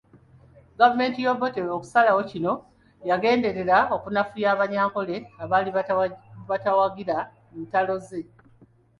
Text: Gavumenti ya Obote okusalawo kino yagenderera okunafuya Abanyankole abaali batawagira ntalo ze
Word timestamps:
Gavumenti 0.79 1.19
ya 1.23 1.29
Obote 1.33 1.61
okusalawo 1.75 2.21
kino 2.31 2.53
yagenderera 3.09 3.77
okunafuya 3.95 4.47
Abanyankole 4.55 5.15
abaali 5.43 5.69
batawagira 6.49 7.17
ntalo 7.65 7.95
ze 8.05 8.19